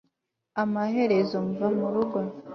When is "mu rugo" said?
1.77-2.19